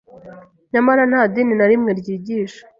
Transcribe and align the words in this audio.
Nyamara 0.71 1.03
nta 1.11 1.21
dini 1.33 1.53
na 1.57 1.65
rimwe 1.71 1.91
ryigisha 1.99 2.61